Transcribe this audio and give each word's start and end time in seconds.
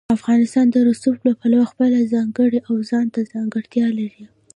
افغانستان 0.17 0.65
د 0.71 0.77
رسوب 0.89 1.17
له 1.27 1.33
پلوه 1.39 1.65
خپله 1.71 1.97
ځانګړې 2.13 2.59
او 2.69 2.75
ځانته 2.89 3.19
ځانګړتیا 3.33 3.87
لري. 3.99 4.25